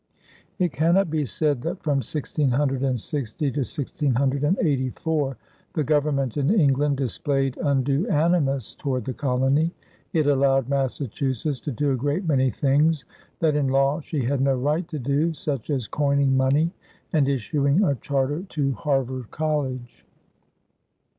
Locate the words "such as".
15.33-15.87